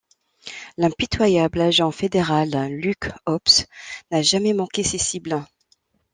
L'impitoyable 0.77 1.61
agent 1.61 1.91
fédéral 1.91 2.49
Luke 2.71 3.11
Hobbs 3.27 3.67
n'a 4.09 4.23
jamais 4.23 4.53
manqué 4.53 4.81
ses 4.83 4.97
cibles. 4.97 5.45